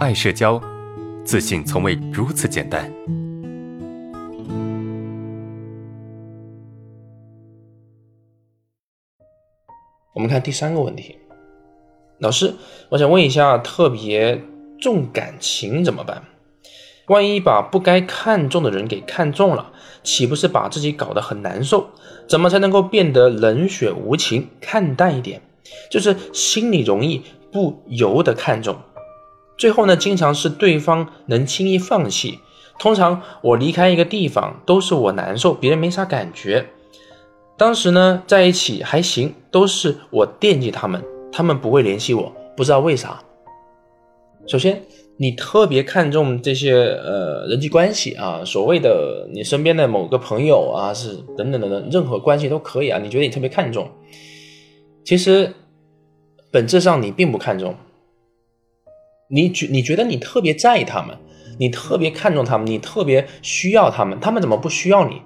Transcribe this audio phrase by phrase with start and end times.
[0.00, 0.58] 爱社交，
[1.26, 2.90] 自信从未如此简单。
[10.14, 11.18] 我们看第三个问题，
[12.18, 12.54] 老师，
[12.88, 14.42] 我想问一下，特别
[14.80, 16.24] 重感情怎么办？
[17.08, 19.70] 万一把不该看重的人给看中了，
[20.02, 21.90] 岂不是把自己搞得很难受？
[22.26, 25.42] 怎么才能够变得冷血无情、看淡一点？
[25.90, 27.22] 就是心里容易
[27.52, 28.78] 不由得看重，
[29.60, 32.38] 最后呢，经常是对方能轻易放弃。
[32.78, 36.66] 通常我离开一个地方都是我难受，别人没啥感觉。
[37.58, 43.22] 当时呢，在一起还行，都是我惦记他们，他们不会联系我，不知道为啥。
[44.46, 44.82] 首先。
[45.22, 52.98] 你特别看重这些呃人际关系啊，所谓的你身边的某个朋友啊，是等等等等，任何关系都可以啊。
[52.98, 53.86] 你觉得你特别看重，
[55.04, 55.52] 其实
[56.50, 57.74] 本质上你并不看重。
[59.32, 61.16] 你觉你觉得你特别在意他们，
[61.58, 65.22] 你特别看重他们，你特别需要他们，他们怎么不需要你？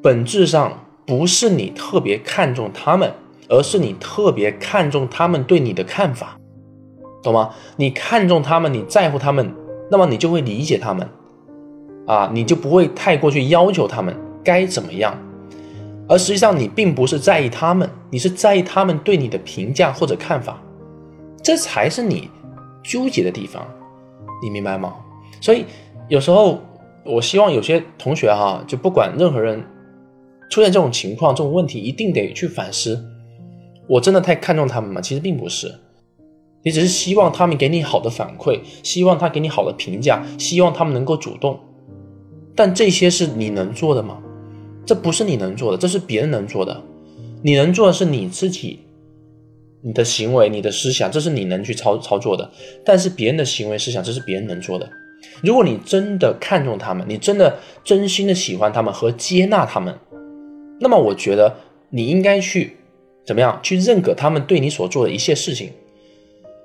[0.00, 3.12] 本质上不是你特别看重他们，
[3.48, 6.38] 而是你特别看重他们对你的看法。
[7.24, 7.50] 懂吗？
[7.76, 9.52] 你看重他们，你在乎他们，
[9.90, 11.08] 那么你就会理解他们，
[12.06, 15.18] 啊，你就不会太过去要求他们该怎么样，
[16.06, 20.62] 而实际上你并不是在意他们，你是在意他们对你的评价或者看法，
[21.42, 22.28] 这才是你
[22.84, 23.66] 纠结的地方，
[24.42, 24.94] 你明白吗？
[25.40, 25.64] 所以
[26.08, 26.60] 有时候
[27.04, 29.62] 我希望有些同学哈，就不管任何人
[30.50, 33.02] 出现这种情况、这种问题，一定得去反思，
[33.88, 35.00] 我真的太看重他们吗？
[35.00, 35.74] 其实并不是。
[36.62, 41.60] 你只是希望他们给你好的反馈，希望他给你好的评价，希望他们能够主动，
[42.54, 44.18] 但这些是你能做的吗？
[44.86, 46.82] 这不是你能做的，这是别人能做的。
[47.42, 48.83] 你能做的是你自己，
[49.84, 52.50] 你的行为、你的思想，这是你能去操操作的。
[52.84, 54.88] 但是别人的行为、思想，这是别人能做的。
[55.42, 59.94] 如果你真的看重他们，你真的真心的喜欢他们和接纳他们，
[60.80, 61.54] 那么我觉得
[61.90, 62.76] 你应该去
[63.26, 65.70] 怎么样去认可他们对你所做的一切事情。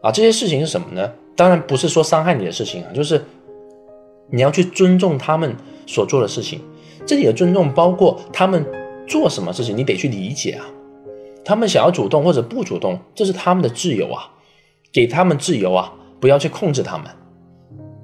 [0.01, 1.11] 啊，这些事情是什么呢？
[1.35, 3.21] 当然不是说伤害你的事情啊，就是
[4.31, 5.53] 你要去尊重他们
[5.85, 6.61] 所做的事情。
[7.05, 8.65] 这里的尊重包括他们
[9.07, 10.65] 做什么事情，你得去理解啊。
[11.49, 14.29] 他们想要主动或者不主动，这是他们的自由啊，
[14.93, 17.07] 给他们自由啊，不要去控制他们，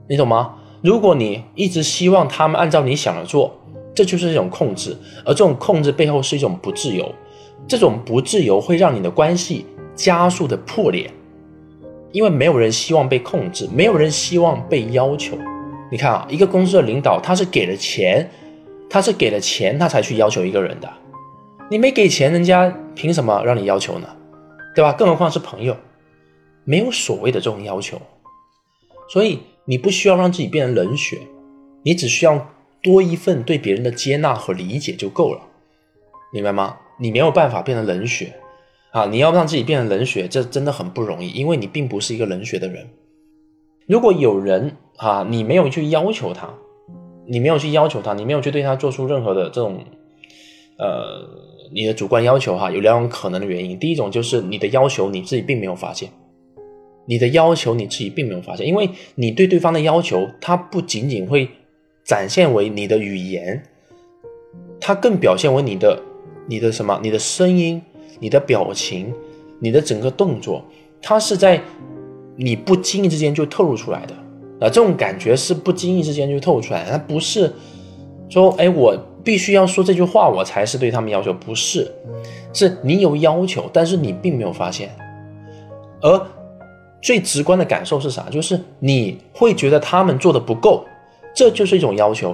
[0.09, 0.55] 你懂吗？
[0.81, 3.55] 如果你一直希望他们按照你想的做，
[3.93, 7.13] 这就是一种控制，而这种控制背后是一种不自由，
[7.67, 11.07] 这种不自由会让你的关系加速的破裂。
[12.11, 15.37] 因为没有人希望被控制，没有人希望被要求。
[15.91, 18.27] 你看啊，一个公司的领导，他是给了钱，
[18.89, 20.89] 他是给了钱，他才去要求一个人的。
[21.69, 24.07] 你没给钱，人家凭什么让你要求呢？
[24.75, 24.93] 对吧？
[24.93, 25.75] 更何况是朋友，
[26.63, 27.99] 没有所谓的这种要求。
[29.09, 31.17] 所以你不需要让自己变成冷血，
[31.83, 32.49] 你只需要
[32.83, 35.41] 多一份对别人的接纳和理解就够了，
[36.31, 36.77] 明白吗？
[36.99, 38.33] 你没有办法变成冷血。
[38.91, 42.87] 啊，你要让自己变成冷血，这真的很不容易，因为你并不是一个冷血的人。
[43.87, 46.53] 如果有人啊，你没有去要求他，
[47.27, 49.83] 你没有去要求他，你没有去对他做出任何的这种，
[50.77, 51.27] 呃，
[51.73, 53.77] 你的主观要求哈，有两种可能的原因。
[53.79, 56.09] 第一种就是你的要求你自己并没有发现，
[57.05, 61.49] 你的要求你自己并没有发现，因为你对对方的要求，它不仅仅会
[62.03, 63.63] 展现为你的语言，
[64.79, 66.01] 它更表现为你的
[66.47, 67.81] 你的什么，你的声音。
[68.17, 69.13] 你的表情，
[69.59, 70.63] 你的整个动作，
[71.01, 71.61] 它是在
[72.37, 74.15] 你不经意之间就透露出来的
[74.65, 74.69] 啊！
[74.69, 77.53] 这种感觉是不经意之间就透露出来，它不是
[78.29, 81.91] 说哎，我必须要说这句话，我才是对他们要求，不是，
[82.53, 84.95] 是你有要求，但是你并没有发现。
[86.01, 86.27] 而
[87.01, 88.27] 最直观的感受是啥？
[88.29, 90.85] 就是你会觉得他们做的不够，
[91.35, 92.33] 这就是一种要求。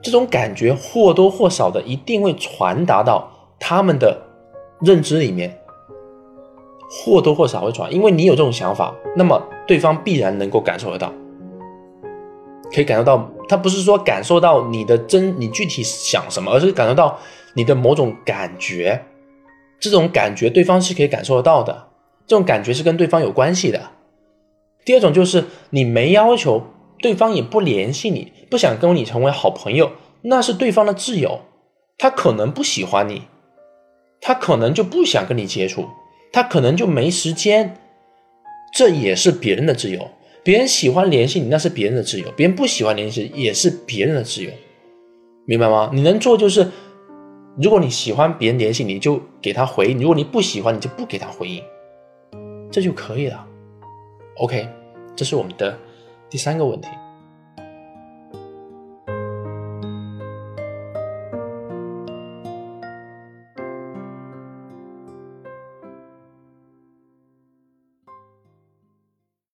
[0.00, 3.28] 这种感觉或多或少的一定会传达到
[3.58, 4.16] 他们的。
[4.80, 5.58] 认知里面
[6.88, 11.12] 或多或少会传，因为你有这种想法，那么对方必然能够感受得到，
[12.72, 13.30] 可以感受到。
[13.48, 17.18] 他不是说感受到你的真，你具体想什么，而是感受到
[17.54, 19.04] 你的某种感觉。
[19.80, 21.88] 这种感觉对方是可以感受得到的，
[22.26, 23.90] 这种感觉是跟对方有关系的。
[24.84, 26.62] 第二种就是你没要求，
[26.98, 29.92] 对方也不联系你，不想跟你成为好朋友，
[30.22, 31.40] 那是对方的自由，
[31.96, 33.22] 他可能不喜欢你。
[34.20, 35.88] 他可能就不想跟你接触，
[36.32, 37.78] 他可能就没时间，
[38.74, 40.10] 这也是别人的自由。
[40.48, 44.50] 别人喜欢联系你，那是别人的自由；别人不喜欢联系，也是别人的自由，
[45.44, 45.90] 明白吗？
[45.92, 46.66] 你能做就是，
[47.60, 51.62] 如果你喜欢别人联系，你就给他回应；如果你不喜欢，你就不给他回应，
[52.72, 53.46] 这就可以了。
[54.38, 54.66] OK，
[55.14, 55.78] 这是我们的
[56.30, 56.88] 第三个问题，